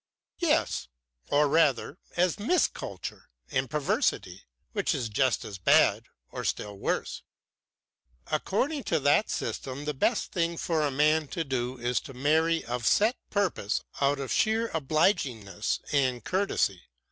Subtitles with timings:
[0.39, 0.87] "Yes,
[1.27, 7.21] or rather as mis culture and perversity, which is just as bad or still worse.
[8.31, 12.65] According to that system the best thing for a man to do is to marry
[12.65, 16.81] of set purpose out of sheer obligingness and courtesy.